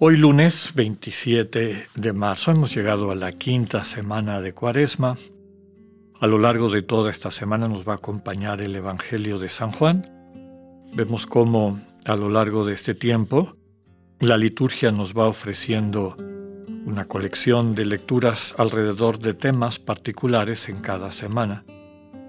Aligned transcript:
Hoy 0.00 0.16
lunes 0.16 0.72
27 0.76 1.88
de 1.92 2.12
marzo 2.12 2.52
hemos 2.52 2.72
llegado 2.72 3.10
a 3.10 3.16
la 3.16 3.32
quinta 3.32 3.82
semana 3.82 4.40
de 4.40 4.54
Cuaresma. 4.54 5.18
A 6.20 6.26
lo 6.28 6.38
largo 6.38 6.70
de 6.70 6.82
toda 6.82 7.10
esta 7.10 7.32
semana 7.32 7.66
nos 7.66 7.86
va 7.86 7.94
a 7.94 7.96
acompañar 7.96 8.60
el 8.60 8.76
Evangelio 8.76 9.38
de 9.38 9.48
San 9.48 9.72
Juan. 9.72 10.08
Vemos 10.94 11.26
cómo 11.26 11.80
a 12.06 12.14
lo 12.14 12.28
largo 12.28 12.64
de 12.64 12.74
este 12.74 12.94
tiempo 12.94 13.56
la 14.20 14.38
liturgia 14.38 14.92
nos 14.92 15.14
va 15.14 15.26
ofreciendo 15.26 16.16
una 16.86 17.06
colección 17.06 17.74
de 17.74 17.84
lecturas 17.84 18.54
alrededor 18.56 19.18
de 19.18 19.34
temas 19.34 19.80
particulares 19.80 20.68
en 20.68 20.76
cada 20.76 21.10
semana 21.10 21.64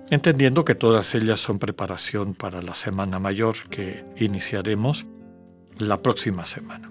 entendiendo 0.09 0.66
que 0.66 0.73
todas 0.73 1.13
ellas 1.13 1.39
son 1.39 1.59
preparación 1.59 2.33
para 2.33 2.63
la 2.63 2.73
Semana 2.73 3.20
Mayor 3.20 3.55
que 3.70 4.05
iniciaremos 4.17 5.05
la 5.77 6.02
próxima 6.02 6.47
semana. 6.47 6.89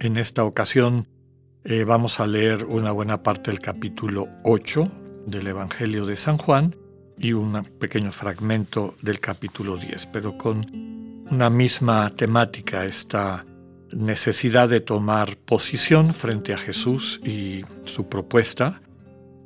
En 0.00 0.16
esta 0.16 0.44
ocasión 0.44 1.08
eh, 1.64 1.82
vamos 1.82 2.20
a 2.20 2.26
leer 2.28 2.64
una 2.64 2.92
buena 2.92 3.24
parte 3.24 3.50
del 3.50 3.58
capítulo 3.58 4.28
8 4.44 4.88
del 5.26 5.48
Evangelio 5.48 6.06
de 6.06 6.14
San 6.14 6.38
Juan 6.38 6.76
y 7.18 7.32
un 7.32 7.64
pequeño 7.80 8.12
fragmento 8.12 8.94
del 9.02 9.18
capítulo 9.18 9.76
10, 9.76 10.06
pero 10.06 10.38
con 10.38 11.26
una 11.28 11.50
misma 11.50 12.10
temática, 12.10 12.84
esta 12.84 13.44
necesidad 13.92 14.68
de 14.68 14.78
tomar 14.78 15.36
posición 15.36 16.14
frente 16.14 16.54
a 16.54 16.58
Jesús 16.58 17.20
y 17.24 17.64
su 17.82 18.08
propuesta, 18.08 18.80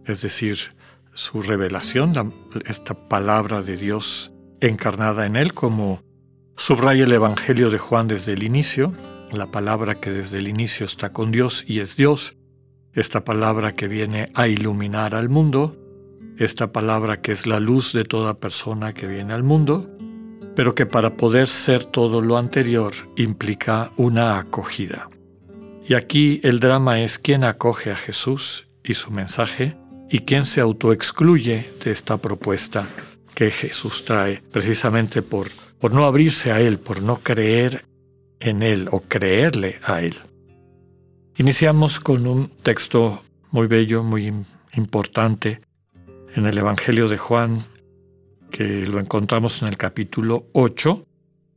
es 0.05 0.21
decir, 0.21 0.59
su 1.15 1.41
revelación, 1.41 2.35
esta 2.67 2.93
palabra 3.09 3.63
de 3.63 3.79
Dios 3.79 4.33
encarnada 4.61 5.25
en 5.25 5.37
él, 5.37 5.55
como 5.55 6.03
subraya 6.57 7.05
el 7.05 7.13
Evangelio 7.13 7.71
de 7.71 7.79
Juan 7.79 8.07
desde 8.07 8.35
el 8.35 8.43
inicio, 8.43 8.93
la 9.35 9.47
palabra 9.47 9.97
que 9.97 10.11
desde 10.11 10.39
el 10.39 10.49
inicio 10.49 10.87
está 10.87 11.13
con 11.13 11.31
Dios 11.31 11.65
y 11.67 11.81
es 11.81 11.97
Dios, 11.97 12.35
esta 12.93 13.25
palabra 13.25 13.75
que 13.75 13.89
viene 13.89 14.29
a 14.35 14.49
iluminar 14.49 15.15
al 15.15 15.29
mundo, 15.29 15.77
esta 16.39 16.73
palabra 16.73 17.21
que 17.21 17.33
es 17.33 17.47
la 17.47 17.61
luz 17.61 17.93
de 17.93 18.05
toda 18.05 18.35
persona 18.35 18.93
que 18.93 19.07
viene 19.07 19.33
al 19.33 19.43
mundo, 19.43 19.91
pero 20.55 20.75
que 20.75 20.87
para 20.87 21.17
poder 21.17 21.49
ser 21.49 21.85
todo 21.85 22.21
lo 22.21 22.37
anterior 22.37 22.93
implica 23.17 23.93
una 23.97 24.39
acogida. 24.39 25.09
Y 25.89 25.95
aquí 25.95 26.41
el 26.45 26.61
drama 26.61 27.01
es 27.01 27.19
quién 27.19 27.45
acoge 27.45 27.91
a 27.91 27.97
Jesús 27.97 28.69
y 28.85 28.95
su 28.95 29.11
mensaje 29.11 29.77
y 30.11 30.21
quién 30.21 30.45
se 30.45 30.61
autoexcluye 30.61 31.71
de 31.83 31.91
esta 31.91 32.19
propuesta 32.19 32.87
que 33.35 33.51
Jesús 33.51 34.05
trae, 34.05 34.43
precisamente 34.53 35.23
por, 35.23 35.49
por 35.81 35.93
no 35.93 36.05
abrirse 36.05 36.53
a 36.53 36.61
Él, 36.61 36.79
por 36.79 37.03
no 37.03 37.19
creer 37.19 37.85
en 38.43 38.63
Él 38.63 38.89
o 38.91 39.01
creerle 39.01 39.81
a 39.85 40.03
Él. 40.03 40.17
Iniciamos 41.37 42.01
con 42.01 42.27
un 42.27 42.49
texto 42.49 43.23
muy 43.51 43.67
bello, 43.67 44.03
muy 44.03 44.33
importante 44.75 45.61
en 46.35 46.47
el 46.47 46.59
Evangelio 46.59 47.09
de 47.09 47.19
Juan, 47.19 47.65
que 48.51 48.87
lo 48.87 49.01
encontramos 49.01 49.63
en 49.63 49.69
el 49.69 49.77
capítulo 49.77 50.47
8, 50.53 51.07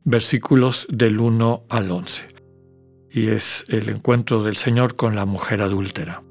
versículos 0.04 0.86
del 0.90 1.20
1 1.20 1.64
al 1.68 1.90
11. 1.90 2.26
Y 3.10 3.28
es 3.28 3.64
el 3.68 3.88
encuentro 3.90 4.42
del 4.42 4.56
Señor 4.56 4.96
con 4.96 5.14
la 5.16 5.24
mujer 5.24 5.62
adúltera. 5.62 6.22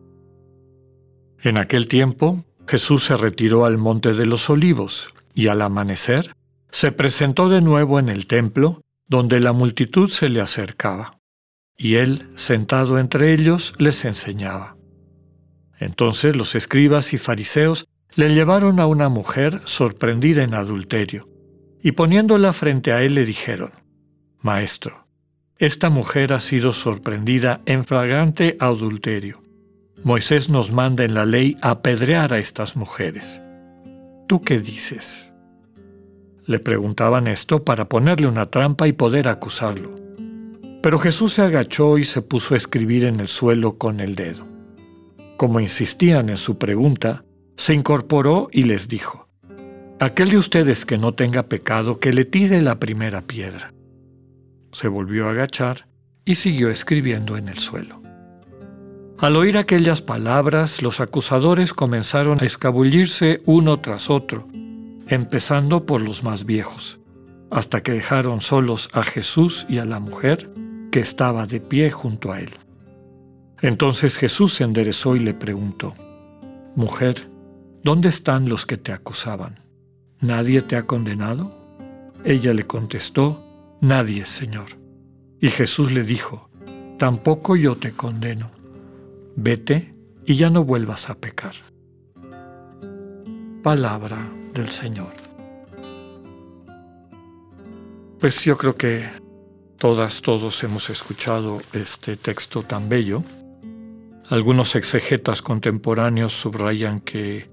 En 1.42 1.58
aquel 1.58 1.88
tiempo, 1.88 2.44
Jesús 2.68 3.04
se 3.06 3.16
retiró 3.16 3.66
al 3.66 3.78
monte 3.78 4.14
de 4.14 4.26
los 4.26 4.50
olivos 4.50 5.10
y 5.36 5.48
al 5.48 5.62
amanecer 5.62 6.32
se 6.72 6.92
presentó 6.92 7.48
de 7.50 7.62
nuevo 7.62 8.00
en 8.00 8.10
el 8.10 8.28
templo, 8.28 8.82
donde 9.08 9.40
la 9.40 9.54
multitud 9.54 10.10
se 10.10 10.30
le 10.30 10.42
acercaba, 10.42 11.20
y 11.78 11.96
él, 11.96 12.30
sentado 12.36 13.00
entre 13.00 13.34
ellos, 13.34 13.74
les 13.78 14.06
enseñaba. 14.06 14.78
Entonces 15.80 16.36
los 16.36 16.56
escribas 16.56 17.14
y 17.14 17.18
fariseos 17.18 17.86
le 18.16 18.34
llevaron 18.34 18.80
a 18.80 18.88
una 18.88 19.10
mujer 19.10 19.62
sorprendida 19.66 20.44
en 20.44 20.54
adulterio, 20.54 21.30
y 21.84 21.92
poniéndola 21.92 22.54
frente 22.54 22.94
a 22.94 23.04
él 23.04 23.16
le 23.16 23.26
dijeron, 23.26 23.72
Maestro, 24.42 25.08
esta 25.58 25.90
mujer 25.90 26.34
ha 26.34 26.40
sido 26.40 26.74
sorprendida 26.74 27.62
en 27.66 27.86
flagrante 27.86 28.58
adulterio. 28.60 29.42
Moisés 30.04 30.50
nos 30.50 30.72
manda 30.72 31.04
en 31.04 31.14
la 31.14 31.26
ley 31.26 31.58
apedrear 31.62 32.34
a 32.34 32.40
estas 32.40 32.76
mujeres. 32.76 33.42
¿Tú 34.28 34.42
qué 34.42 34.60
dices? 34.60 35.34
Le 36.48 36.60
preguntaban 36.60 37.28
esto 37.28 37.64
para 37.64 37.86
ponerle 37.86 38.28
una 38.28 38.46
trampa 38.46 38.88
y 38.88 38.94
poder 38.94 39.28
acusarlo. 39.28 39.96
Pero 40.82 41.00
Jesús 41.00 41.34
se 41.34 41.42
agachó 41.42 41.98
y 41.98 42.06
se 42.06 42.22
puso 42.22 42.54
a 42.54 42.58
escribir 42.58 43.06
en 43.06 43.20
el 43.20 43.28
suelo 43.28 43.78
con 43.78 44.00
el 44.00 44.16
dedo. 44.16 44.46
Como 45.38 45.60
insistían 45.60 46.30
en 46.30 46.38
su 46.38 46.58
pregunta, 46.58 47.26
se 47.58 47.74
incorporó 47.74 48.50
y 48.52 48.64
les 48.64 48.88
dijo, 48.88 49.28
Aquel 50.00 50.30
de 50.30 50.38
ustedes 50.38 50.86
que 50.86 50.98
no 50.98 51.14
tenga 51.14 51.44
pecado, 51.44 52.00
que 52.00 52.14
le 52.14 52.26
tire 52.26 52.62
la 52.62 52.80
primera 52.80 53.22
piedra. 53.22 53.74
Se 54.72 54.88
volvió 54.88 55.28
a 55.28 55.32
agachar 55.32 55.88
y 56.26 56.36
siguió 56.36 56.70
escribiendo 56.70 57.38
en 57.38 57.48
el 57.48 57.60
suelo. 57.60 58.02
Al 59.18 59.38
oír 59.38 59.58
aquellas 59.58 60.02
palabras, 60.02 60.82
los 60.82 61.00
acusadores 61.00 61.74
comenzaron 61.74 62.42
a 62.42 62.46
escabullirse 62.46 63.40
uno 63.46 63.80
tras 63.80 64.10
otro, 64.10 64.48
empezando 65.08 65.86
por 65.86 66.02
los 66.02 66.24
más 66.24 66.46
viejos, 66.46 67.00
hasta 67.52 67.82
que 67.82 67.92
dejaron 67.92 68.42
solos 68.42 68.90
a 68.94 69.04
Jesús 69.04 69.66
y 69.70 69.78
a 69.80 69.86
la 69.86 70.00
mujer 70.00 70.50
que 70.92 71.00
estaba 71.00 71.46
de 71.46 71.60
pie 71.60 71.92
junto 71.92 72.32
a 72.32 72.42
él. 72.42 72.52
Entonces 73.62 74.18
Jesús 74.18 74.54
se 74.54 74.64
enderezó 74.64 75.16
y 75.16 75.20
le 75.20 75.34
preguntó, 75.34 75.94
Mujer, 76.76 77.30
¿dónde 77.84 78.10
están 78.10 78.50
los 78.50 78.66
que 78.66 78.78
te 78.78 78.92
acusaban? 78.92 79.60
¿Nadie 80.20 80.62
te 80.62 80.76
ha 80.76 80.86
condenado? 80.86 81.56
Ella 82.24 82.54
le 82.54 82.66
contestó, 82.66 83.42
Nadie, 83.82 84.26
Señor. 84.26 84.78
Y 85.40 85.50
Jesús 85.50 85.92
le 85.92 86.04
dijo, 86.04 86.50
Tampoco 86.98 87.56
yo 87.56 87.76
te 87.78 87.92
condeno 87.92 88.56
vete 89.36 89.94
y 90.26 90.38
ya 90.38 90.50
no 90.50 90.64
vuelvas 90.64 91.10
a 91.10 91.16
pecar. 91.16 91.54
Palabra 93.62 94.18
del 94.56 94.72
Señor. 94.72 95.14
Pues 98.20 98.44
yo 98.44 98.58
creo 98.58 98.76
que 98.76 99.08
todas, 99.78 100.24
todos 100.24 100.64
hemos 100.64 100.90
escuchado 100.90 101.62
este 101.74 102.18
texto 102.18 102.64
tan 102.64 102.90
bello. 102.90 103.24
Algunos 104.30 104.76
exegetas 104.76 105.44
contemporáneos 105.44 106.34
subrayan 106.34 107.02
que 107.02 107.48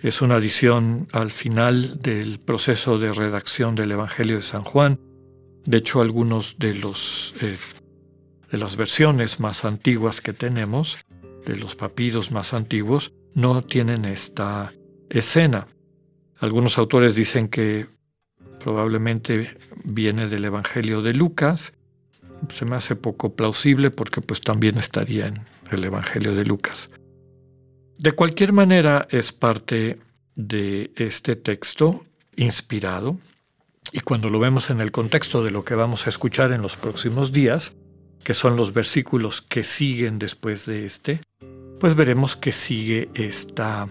es 0.00 0.22
una 0.22 0.36
adición 0.36 1.08
al 1.10 1.32
final 1.32 2.00
del 2.00 2.38
proceso 2.38 2.98
de 2.98 3.12
redacción 3.12 3.74
del 3.74 3.90
Evangelio 3.90 4.36
de 4.36 4.42
San 4.42 4.62
Juan. 4.62 5.00
De 5.64 5.78
hecho, 5.78 6.00
algunos 6.00 6.58
de 6.58 6.74
los 6.74 7.34
eh, 7.40 7.56
de 8.52 8.58
las 8.58 8.76
versiones 8.76 9.40
más 9.40 9.64
antiguas 9.64 10.20
que 10.20 10.32
tenemos 10.32 10.98
de 11.44 11.56
los 11.56 11.74
papiros 11.74 12.30
más 12.30 12.54
antiguos 12.54 13.12
no 13.34 13.62
tienen 13.62 14.04
esta 14.04 14.72
escena. 15.10 15.66
Algunos 16.38 16.78
autores 16.78 17.14
dicen 17.14 17.48
que 17.48 17.86
probablemente 18.60 19.56
viene 19.84 20.28
del 20.28 20.44
Evangelio 20.44 21.02
de 21.02 21.12
Lucas. 21.12 21.74
Se 22.48 22.64
me 22.64 22.76
hace 22.76 22.96
poco 22.96 23.34
plausible 23.34 23.90
porque 23.90 24.20
pues 24.20 24.40
también 24.40 24.78
estaría 24.78 25.26
en 25.26 25.40
el 25.70 25.84
Evangelio 25.84 26.34
de 26.34 26.44
Lucas. 26.44 26.90
De 27.98 28.12
cualquier 28.12 28.52
manera 28.52 29.06
es 29.10 29.32
parte 29.32 29.98
de 30.34 30.92
este 30.96 31.36
texto 31.36 32.04
inspirado 32.36 33.18
y 33.92 34.00
cuando 34.00 34.30
lo 34.30 34.40
vemos 34.40 34.70
en 34.70 34.80
el 34.80 34.90
contexto 34.90 35.44
de 35.44 35.50
lo 35.50 35.64
que 35.64 35.74
vamos 35.74 36.06
a 36.06 36.10
escuchar 36.10 36.50
en 36.50 36.62
los 36.62 36.76
próximos 36.76 37.32
días, 37.32 37.76
que 38.24 38.34
son 38.34 38.56
los 38.56 38.72
versículos 38.72 39.42
que 39.42 39.62
siguen 39.62 40.18
después 40.18 40.66
de 40.66 40.86
este, 40.86 41.20
pues 41.78 41.94
veremos 41.94 42.34
que 42.34 42.50
sigue 42.50 43.10
esta 43.14 43.86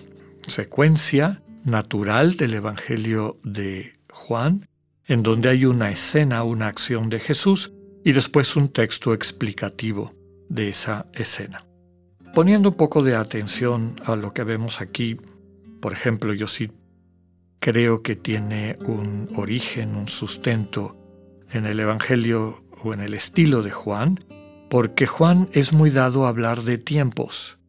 secuencia 0.47 1.42
natural 1.63 2.35
del 2.35 2.53
Evangelio 2.53 3.39
de 3.43 3.93
Juan, 4.11 4.67
en 5.05 5.23
donde 5.23 5.49
hay 5.49 5.65
una 5.65 5.91
escena, 5.91 6.43
una 6.43 6.67
acción 6.67 7.09
de 7.09 7.19
Jesús 7.19 7.73
y 8.03 8.11
después 8.11 8.55
un 8.55 8.69
texto 8.69 9.13
explicativo 9.13 10.13
de 10.49 10.69
esa 10.69 11.07
escena. 11.13 11.65
poniendo 12.33 12.69
un 12.69 12.75
poco 12.75 13.03
de 13.03 13.15
atención 13.15 13.95
a 14.05 14.15
lo 14.15 14.33
que 14.33 14.43
vemos 14.43 14.81
aquí, 14.81 15.17
por 15.79 15.93
ejemplo, 15.93 16.33
yo 16.33 16.47
sí 16.47 16.71
creo 17.59 18.01
que 18.01 18.15
tiene 18.15 18.77
un 18.85 19.29
origen, 19.35 19.95
un 19.95 20.07
sustento 20.07 20.97
en 21.51 21.65
el 21.65 21.79
Evangelio 21.79 22.63
o 22.83 22.93
en 22.93 23.01
el 23.01 23.13
estilo 23.13 23.61
de 23.61 23.71
Juan, 23.71 24.25
porque 24.69 25.05
Juan 25.05 25.47
es 25.53 25.73
muy 25.73 25.91
dado 25.91 26.25
a 26.25 26.29
hablar 26.29 26.63
de 26.63 26.77
tiempos. 26.79 27.59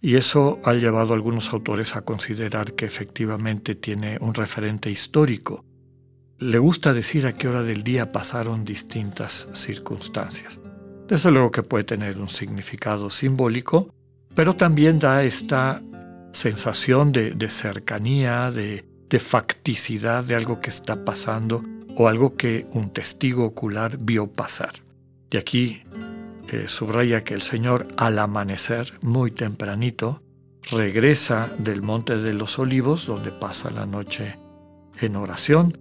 Y 0.00 0.16
eso 0.16 0.60
ha 0.64 0.74
llevado 0.74 1.12
a 1.12 1.16
algunos 1.16 1.52
autores 1.52 1.96
a 1.96 2.02
considerar 2.02 2.74
que 2.74 2.84
efectivamente 2.84 3.74
tiene 3.74 4.18
un 4.20 4.34
referente 4.34 4.90
histórico. 4.90 5.64
Le 6.38 6.58
gusta 6.58 6.94
decir 6.94 7.26
a 7.26 7.32
qué 7.32 7.48
hora 7.48 7.64
del 7.64 7.82
día 7.82 8.12
pasaron 8.12 8.64
distintas 8.64 9.48
circunstancias. 9.54 10.60
Desde 11.08 11.30
luego 11.32 11.50
que 11.50 11.64
puede 11.64 11.84
tener 11.84 12.20
un 12.20 12.28
significado 12.28 13.10
simbólico, 13.10 13.92
pero 14.34 14.54
también 14.54 14.98
da 14.98 15.24
esta 15.24 15.82
sensación 16.32 17.10
de, 17.10 17.50
cercanía, 17.50 18.52
de, 18.52 18.84
de 19.08 19.18
facticidad 19.18 20.22
de 20.22 20.36
algo 20.36 20.60
que 20.60 20.70
está 20.70 21.04
pasando 21.04 21.64
o 21.96 22.06
algo 22.06 22.36
que 22.36 22.66
un 22.72 22.92
testigo 22.92 23.44
ocular 23.44 23.98
vio 23.98 24.30
pasar. 24.30 24.74
De 25.30 25.38
aquí 25.38 25.82
eh, 26.50 26.68
subraya 26.68 27.22
que 27.22 27.34
el 27.34 27.42
Señor 27.42 27.88
al 27.96 28.18
amanecer, 28.18 28.92
muy 29.00 29.30
tempranito, 29.30 30.22
regresa 30.70 31.52
del 31.58 31.82
Monte 31.82 32.18
de 32.18 32.34
los 32.34 32.58
Olivos, 32.58 33.06
donde 33.06 33.32
pasa 33.32 33.70
la 33.70 33.86
noche 33.86 34.38
en 35.00 35.16
oración, 35.16 35.78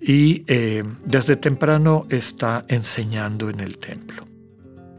y 0.00 0.44
eh, 0.46 0.82
desde 1.04 1.36
temprano 1.36 2.06
está 2.10 2.64
enseñando 2.68 3.48
en 3.48 3.60
el 3.60 3.78
templo. 3.78 4.24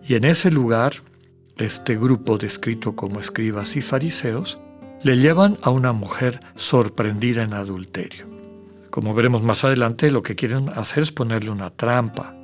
Y 0.08 0.16
en 0.16 0.26
ese 0.26 0.52
lugar, 0.52 0.94
este 1.58 1.96
grupo 1.96 2.38
descrito 2.38 2.96
como 2.96 3.20
escribas 3.20 3.76
y 3.76 3.82
fariseos, 3.82 4.60
le 5.04 5.18
llevan 5.18 5.58
a 5.62 5.70
una 5.70 5.94
mujer 5.94 6.40
sorprendida 6.56 7.44
en 7.44 7.54
adulterio. 7.54 8.28
Como 8.90 9.14
veremos 9.14 9.44
más 9.44 9.64
adelante, 9.64 10.10
lo 10.10 10.24
que 10.24 10.36
quieren 10.36 10.70
hacer 10.70 11.04
es 11.04 11.12
ponerle 11.12 11.52
una 11.52 11.70
trampa, 11.70 12.36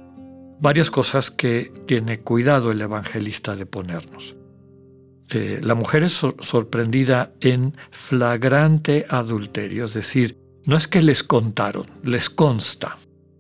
varias 0.62 0.92
cosas 0.92 1.32
que 1.32 1.74
tiene 1.88 2.22
cuidado 2.22 2.72
el 2.72 2.82
evangelista 2.82 3.56
de 3.56 3.66
ponernos. 3.66 4.36
Eh, 5.30 5.60
la 5.64 5.76
mujer 5.76 6.04
es 6.04 6.14
sorprendida 6.14 7.34
en 7.42 7.76
flagrante 7.90 9.06
adulterio, 9.10 9.86
es 9.86 9.96
decir, 9.96 10.38
no 10.66 10.78
es 10.78 10.88
que 10.88 11.02
les 11.02 11.24
contaron, 11.24 11.88
les 12.04 12.30
consta. 12.30 12.98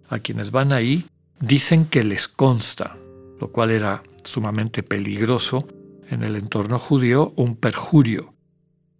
A 0.10 0.20
quienes 0.20 0.52
van 0.52 0.74
ahí 0.74 1.06
dicen 1.40 1.86
que 1.86 2.04
les 2.04 2.28
consta, 2.28 2.98
lo 3.40 3.52
cual 3.52 3.72
era 3.72 4.04
sumamente 4.24 4.84
peligroso 4.84 5.68
en 6.10 6.24
el 6.24 6.36
entorno 6.36 6.80
judío, 6.80 7.34
un 7.38 7.56
perjurio. 7.56 8.34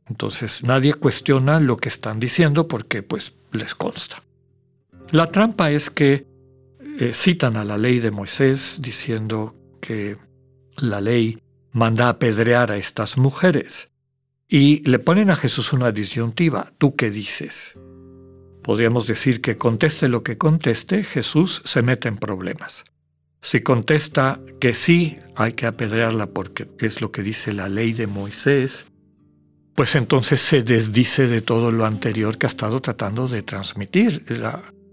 Entonces 0.08 0.64
nadie 0.64 0.94
cuestiona 0.94 1.60
lo 1.60 1.78
que 1.78 1.90
están 1.90 2.20
diciendo 2.20 2.68
porque 2.68 3.02
pues 3.02 3.34
les 3.52 3.74
consta. 3.74 4.22
La 5.12 5.28
trampa 5.28 5.72
es 5.72 5.90
que 5.90 6.31
eh, 7.01 7.15
citan 7.15 7.57
a 7.57 7.65
la 7.65 7.80
ley 7.80 8.00
de 8.00 8.12
Moisés 8.12 8.77
diciendo 8.80 9.56
que 9.81 10.18
la 10.77 11.01
ley 11.01 11.42
manda 11.71 12.09
apedrear 12.09 12.71
a 12.71 12.77
estas 12.77 13.18
mujeres 13.18 13.89
y 14.48 14.88
le 14.88 15.00
ponen 15.00 15.31
a 15.31 15.36
Jesús 15.36 15.74
una 15.74 15.92
disyuntiva, 15.92 16.74
¿tú 16.77 16.95
qué 16.95 17.09
dices? 17.09 17.74
Podríamos 18.62 19.07
decir 19.07 19.42
que 19.42 19.57
conteste 19.57 20.09
lo 20.09 20.21
que 20.21 20.38
conteste, 20.38 21.03
Jesús 21.03 21.63
se 21.65 21.81
mete 21.81 22.07
en 22.07 22.18
problemas. 22.18 22.83
Si 23.42 23.62
contesta 23.62 24.39
que 24.59 24.75
sí, 24.75 25.18
hay 25.36 25.53
que 25.53 25.65
apedrearla 25.65 26.27
porque 26.27 26.69
es 26.77 27.01
lo 27.01 27.12
que 27.12 27.24
dice 27.24 27.51
la 27.51 27.68
ley 27.68 27.94
de 27.94 28.06
Moisés, 28.06 28.86
pues 29.74 29.95
entonces 29.95 30.39
se 30.39 30.62
desdice 30.62 31.25
de 31.25 31.42
todo 31.42 31.71
lo 31.71 31.88
anterior 31.88 32.38
que 32.38 32.45
ha 32.45 32.50
estado 32.50 32.80
tratando 32.80 33.27
de 33.27 33.42
transmitir, 33.42 34.24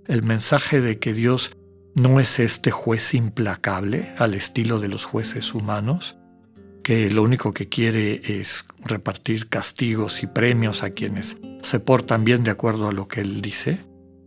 el 0.07 0.23
mensaje 0.23 0.81
de 0.81 0.99
que 0.99 1.13
Dios 1.13 1.51
¿No 1.95 2.21
es 2.21 2.39
este 2.39 2.71
juez 2.71 3.15
implacable 3.15 4.13
al 4.19 4.35
estilo 4.35 4.79
de 4.79 4.89
los 4.89 5.05
jueces 5.05 5.55
humanos, 5.55 6.17
que 6.83 7.11
lo 7.11 7.23
único 7.23 7.53
que 7.53 7.69
quiere 7.69 8.41
es 8.41 8.67
repartir 8.85 9.49
castigos 9.49 10.23
y 10.23 10.27
premios 10.27 10.83
a 10.83 10.91
quienes 10.91 11.39
se 11.63 11.81
portan 11.81 12.25
bien 12.25 12.45
de 12.45 12.51
acuerdo 12.51 12.89
a 12.89 12.93
lo 12.93 13.09
que 13.09 13.21
él 13.21 13.43
dice? 13.43 13.79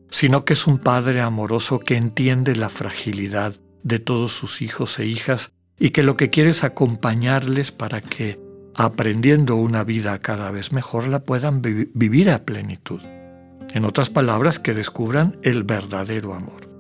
Sino 0.10 0.44
que 0.44 0.54
es 0.54 0.68
un 0.68 0.80
padre 0.80 1.22
amoroso 1.22 1.80
que 1.80 1.96
entiende 1.96 2.56
la 2.56 2.70
fragilidad 2.70 3.56
de 3.84 4.00
todos 4.00 4.34
sus 4.34 4.62
hijos 4.62 5.00
e 5.00 5.06
hijas 5.06 5.52
y 5.80 5.90
que 5.90 6.04
lo 6.04 6.18
que 6.18 6.30
quiere 6.30 6.52
es 6.52 6.64
acompañarles 6.64 7.72
para 7.72 8.02
que, 8.02 8.40
aprendiendo 8.76 9.56
una 9.56 9.84
vida 9.84 10.20
cada 10.20 10.52
vez 10.52 10.72
mejor, 10.72 11.08
la 11.08 11.24
puedan 11.24 11.62
vivir 11.62 12.30
a 12.30 12.46
plenitud. 12.46 13.02
En 13.74 13.86
otras 13.86 14.10
palabras, 14.10 14.60
que 14.60 14.74
descubran 14.74 15.40
el 15.42 15.64
verdadero 15.64 16.34
amor. 16.34 16.71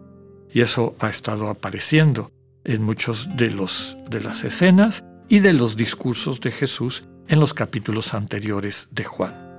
Y 0.53 0.61
eso 0.61 0.95
ha 0.99 1.09
estado 1.09 1.49
apareciendo 1.49 2.31
en 2.63 2.83
muchos 2.83 3.29
de, 3.35 3.51
los, 3.51 3.97
de 4.09 4.21
las 4.21 4.43
escenas 4.43 5.03
y 5.29 5.39
de 5.39 5.53
los 5.53 5.75
discursos 5.75 6.41
de 6.41 6.51
Jesús 6.51 7.03
en 7.27 7.39
los 7.39 7.53
capítulos 7.53 8.13
anteriores 8.13 8.89
de 8.91 9.05
Juan. 9.05 9.51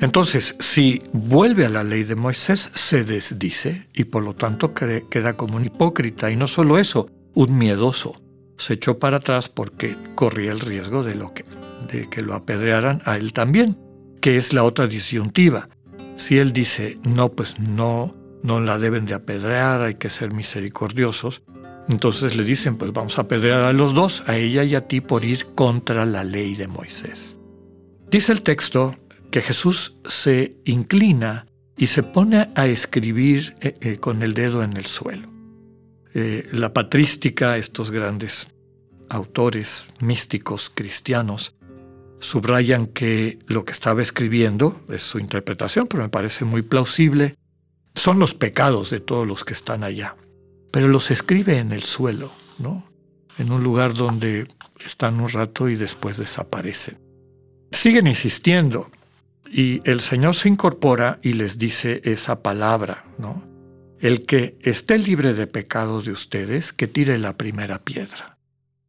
Entonces, 0.00 0.56
si 0.58 1.02
vuelve 1.12 1.66
a 1.66 1.68
la 1.68 1.84
ley 1.84 2.04
de 2.04 2.14
Moisés, 2.14 2.70
se 2.74 3.04
desdice 3.04 3.86
y 3.92 4.04
por 4.04 4.22
lo 4.22 4.34
tanto 4.34 4.72
queda 4.72 5.36
como 5.36 5.56
un 5.56 5.66
hipócrita 5.66 6.30
y 6.30 6.36
no 6.36 6.46
solo 6.46 6.78
eso, 6.78 7.10
un 7.34 7.56
miedoso. 7.56 8.20
Se 8.56 8.74
echó 8.74 8.98
para 8.98 9.18
atrás 9.18 9.48
porque 9.48 9.96
corría 10.14 10.52
el 10.52 10.60
riesgo 10.60 11.02
de, 11.02 11.14
lo 11.14 11.34
que, 11.34 11.44
de 11.92 12.08
que 12.08 12.22
lo 12.22 12.34
apedrearan 12.34 13.02
a 13.04 13.16
él 13.16 13.32
también, 13.32 13.78
que 14.20 14.36
es 14.36 14.52
la 14.52 14.64
otra 14.64 14.86
disyuntiva. 14.86 15.68
Si 16.16 16.38
él 16.38 16.52
dice, 16.52 16.98
no, 17.04 17.30
pues 17.30 17.58
no, 17.60 18.14
no 18.42 18.60
la 18.60 18.78
deben 18.78 19.06
de 19.06 19.14
apedrear, 19.14 19.82
hay 19.82 19.94
que 19.94 20.10
ser 20.10 20.32
misericordiosos. 20.32 21.42
Entonces 21.88 22.36
le 22.36 22.44
dicen, 22.44 22.76
pues 22.76 22.92
vamos 22.92 23.18
a 23.18 23.22
apedrear 23.22 23.62
a 23.62 23.72
los 23.72 23.94
dos, 23.94 24.22
a 24.26 24.36
ella 24.36 24.64
y 24.64 24.74
a 24.74 24.86
ti, 24.86 25.00
por 25.00 25.24
ir 25.24 25.46
contra 25.54 26.06
la 26.06 26.24
ley 26.24 26.54
de 26.54 26.68
Moisés. 26.68 27.36
Dice 28.10 28.32
el 28.32 28.42
texto 28.42 28.96
que 29.30 29.40
Jesús 29.40 29.96
se 30.06 30.56
inclina 30.64 31.46
y 31.76 31.86
se 31.86 32.02
pone 32.02 32.48
a 32.54 32.66
escribir 32.66 33.54
eh, 33.60 33.74
eh, 33.80 33.96
con 33.98 34.22
el 34.22 34.34
dedo 34.34 34.62
en 34.62 34.76
el 34.76 34.86
suelo. 34.86 35.28
Eh, 36.12 36.48
la 36.52 36.72
patrística, 36.72 37.56
estos 37.56 37.90
grandes 37.90 38.48
autores 39.08 39.86
místicos 40.00 40.70
cristianos, 40.74 41.54
subrayan 42.18 42.86
que 42.86 43.38
lo 43.46 43.64
que 43.64 43.72
estaba 43.72 44.02
escribiendo 44.02 44.80
es 44.88 45.02
su 45.02 45.18
interpretación, 45.18 45.86
pero 45.86 46.02
me 46.02 46.08
parece 46.08 46.44
muy 46.44 46.62
plausible, 46.62 47.36
son 47.94 48.18
los 48.18 48.34
pecados 48.34 48.90
de 48.90 49.00
todos 49.00 49.26
los 49.26 49.44
que 49.44 49.52
están 49.52 49.84
allá, 49.84 50.16
pero 50.70 50.88
los 50.88 51.10
escribe 51.10 51.58
en 51.58 51.72
el 51.72 51.82
suelo, 51.82 52.30
¿no? 52.58 52.84
En 53.38 53.52
un 53.52 53.62
lugar 53.62 53.94
donde 53.94 54.46
están 54.84 55.20
un 55.20 55.28
rato 55.28 55.68
y 55.68 55.76
después 55.76 56.16
desaparecen. 56.16 56.98
Siguen 57.72 58.06
insistiendo 58.06 58.90
y 59.50 59.80
el 59.88 60.00
Señor 60.00 60.34
se 60.34 60.48
incorpora 60.48 61.18
y 61.22 61.32
les 61.32 61.58
dice 61.58 62.00
esa 62.04 62.42
palabra, 62.42 63.04
¿no? 63.18 63.44
El 63.98 64.24
que 64.24 64.56
esté 64.62 64.98
libre 64.98 65.34
de 65.34 65.46
pecados 65.46 66.04
de 66.04 66.12
ustedes, 66.12 66.72
que 66.72 66.86
tire 66.86 67.18
la 67.18 67.36
primera 67.36 67.80
piedra. 67.80 68.38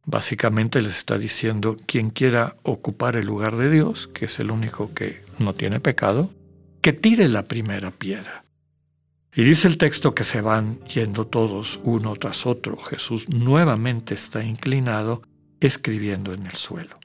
Básicamente 0.04 0.80
les 0.80 0.96
está 0.98 1.18
diciendo, 1.18 1.76
quien 1.86 2.10
quiera 2.10 2.56
ocupar 2.62 3.16
el 3.16 3.26
lugar 3.26 3.56
de 3.56 3.70
Dios, 3.70 4.08
que 4.08 4.24
es 4.24 4.38
el 4.40 4.50
único 4.50 4.94
que 4.94 5.24
no 5.38 5.54
tiene 5.54 5.80
pecado, 5.80 6.30
que 6.80 6.92
tire 6.92 7.28
la 7.28 7.44
primera 7.44 7.90
piedra. 7.90 8.41
Y 9.34 9.44
dice 9.44 9.66
el 9.66 9.78
texto 9.78 10.14
que 10.14 10.24
se 10.24 10.42
van 10.42 10.78
yendo 10.84 11.26
todos 11.26 11.80
uno 11.84 12.16
tras 12.16 12.44
otro. 12.44 12.76
Jesús 12.76 13.30
nuevamente 13.30 14.12
está 14.12 14.44
inclinado 14.44 15.22
escribiendo 15.58 16.34
en 16.34 16.44
el 16.44 16.52
suelo. 16.52 16.98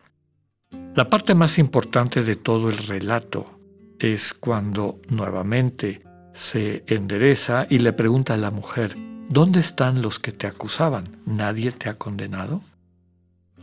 La 0.93 1.10
parte 1.10 1.36
más 1.36 1.57
importante 1.57 2.24
de 2.24 2.36
todo 2.36 2.69
el 2.69 2.77
relato 2.77 3.60
es 3.98 4.34
cuando 4.34 5.00
nuevamente 5.07 6.01
se 6.34 6.84
endereza 6.88 7.65
y 7.69 7.79
le 7.79 7.93
pregunta 7.93 8.34
a 8.34 8.38
la 8.38 8.51
mujer, 8.51 8.98
¿dónde 9.29 9.62
están 9.62 10.01
los 10.01 10.19
que 10.19 10.34
te 10.34 10.48
acusaban? 10.48 11.22
¿Nadie 11.25 11.72
te 11.72 11.88
ha 11.88 11.98
condenado? 11.98 12.62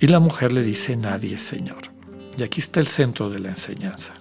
Y 0.01 0.07
la 0.07 0.21
mujer 0.21 0.55
le 0.55 0.63
dice, 0.63 0.97
nadie, 0.97 1.37
Señor. 1.37 1.83
Y 2.39 2.43
aquí 2.43 2.61
está 2.61 2.81
el 2.81 2.87
centro 2.87 3.29
de 3.29 3.41
la 3.41 3.51
enseñanza. 3.51 4.15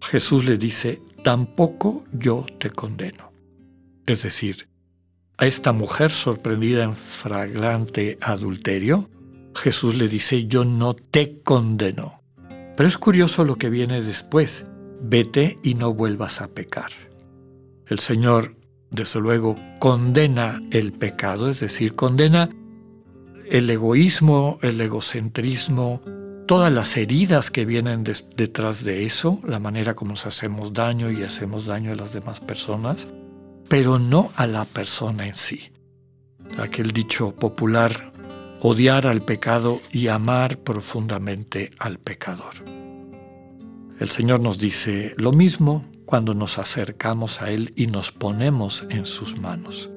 Jesús 0.00 0.44
le 0.44 0.58
dice, 0.58 1.02
tampoco 1.24 2.04
yo 2.12 2.46
te 2.58 2.70
condeno. 2.70 3.33
Es 4.06 4.22
decir, 4.22 4.68
a 5.38 5.46
esta 5.46 5.72
mujer 5.72 6.10
sorprendida 6.10 6.84
en 6.84 6.94
flagrante 6.94 8.18
adulterio, 8.20 9.08
Jesús 9.54 9.94
le 9.94 10.08
dice, 10.08 10.46
yo 10.46 10.64
no 10.64 10.94
te 10.94 11.40
condeno. 11.42 12.20
Pero 12.76 12.88
es 12.88 12.98
curioso 12.98 13.44
lo 13.44 13.56
que 13.56 13.70
viene 13.70 14.02
después, 14.02 14.66
vete 15.00 15.58
y 15.62 15.74
no 15.74 15.94
vuelvas 15.94 16.40
a 16.40 16.48
pecar. 16.48 16.90
El 17.86 17.98
Señor, 17.98 18.56
desde 18.90 19.20
luego, 19.20 19.56
condena 19.78 20.62
el 20.70 20.92
pecado, 20.92 21.48
es 21.48 21.60
decir, 21.60 21.94
condena 21.94 22.50
el 23.50 23.70
egoísmo, 23.70 24.58
el 24.62 24.80
egocentrismo, 24.80 26.02
todas 26.46 26.72
las 26.72 26.96
heridas 26.96 27.50
que 27.50 27.64
vienen 27.64 28.04
detrás 28.04 28.84
de 28.84 29.04
eso, 29.04 29.40
la 29.46 29.60
manera 29.60 29.94
como 29.94 30.10
nos 30.10 30.26
hacemos 30.26 30.72
daño 30.72 31.10
y 31.10 31.22
hacemos 31.22 31.66
daño 31.66 31.92
a 31.92 31.96
las 31.96 32.12
demás 32.12 32.40
personas, 32.40 33.08
pero 33.68 33.98
no 33.98 34.30
a 34.36 34.46
la 34.46 34.64
persona 34.64 35.26
en 35.26 35.34
sí. 35.34 35.72
Aquel 36.58 36.92
dicho 36.92 37.34
popular, 37.34 38.12
odiar 38.60 39.06
al 39.06 39.22
pecado 39.22 39.80
y 39.90 40.08
amar 40.08 40.58
profundamente 40.58 41.70
al 41.78 41.98
pecador. 41.98 42.54
El 44.00 44.10
Señor 44.10 44.40
nos 44.40 44.58
dice 44.58 45.14
lo 45.16 45.32
mismo 45.32 45.84
cuando 46.04 46.34
nos 46.34 46.58
acercamos 46.58 47.40
a 47.42 47.50
Él 47.50 47.72
y 47.76 47.86
nos 47.86 48.12
ponemos 48.12 48.84
en 48.90 49.06
sus 49.06 49.38
manos. 49.38 49.90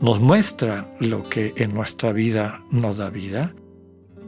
Nos 0.00 0.20
muestra 0.20 0.94
lo 1.00 1.28
que 1.28 1.54
en 1.56 1.74
nuestra 1.74 2.12
vida 2.12 2.60
no 2.70 2.94
da 2.94 3.10
vida, 3.10 3.54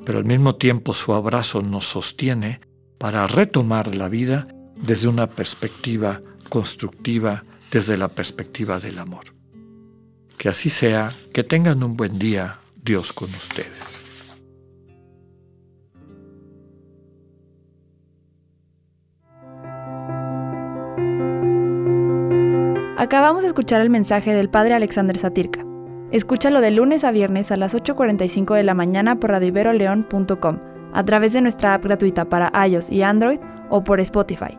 pero 0.05 0.19
al 0.19 0.25
mismo 0.25 0.57
tiempo 0.57 0.95
su 0.95 1.13
abrazo 1.13 1.61
nos 1.61 1.85
sostiene 1.85 2.61
para 2.99 3.27
retomar 3.27 3.95
la 3.95 4.09
vida 4.09 4.49
desde 4.77 5.09
una 5.09 5.29
perspectiva 5.29 6.23
constructiva, 6.49 7.45
desde 7.71 7.97
la 7.97 8.09
perspectiva 8.09 8.81
del 8.81 8.99
amor. 8.99 9.35
Que 10.37 10.49
así 10.49 10.71
sea, 10.71 11.11
que 11.33 11.45
tengan 11.45 11.83
un 11.83 11.97
buen 11.97 12.19
día, 12.19 12.59
Dios 12.83 13.13
con 13.13 13.29
ustedes. 13.35 13.99
Acabamos 22.97 23.43
de 23.43 23.49
escuchar 23.49 23.81
el 23.81 23.91
mensaje 23.91 24.35
del 24.35 24.51
Padre 24.51 24.75
Alexander 24.75 25.17
Satirka. 25.17 25.65
Escúchalo 26.11 26.61
de 26.61 26.73
lunes 26.73 27.05
a 27.05 27.13
viernes 27.13 27.53
a 27.53 27.57
las 27.57 27.75
8.45 27.75 28.55
de 28.57 28.65
la 28.65 28.75
mañana 28.75 29.21
por 29.21 29.31
radioiberoleón.com, 29.31 30.59
a 30.93 31.05
través 31.05 31.33
de 31.33 31.41
nuestra 31.41 31.75
app 31.75 31.85
gratuita 31.85 32.29
para 32.29 32.51
iOS 32.67 32.91
y 32.91 33.03
Android 33.03 33.39
o 33.71 33.85
por 33.85 34.01
Spotify. 34.01 34.59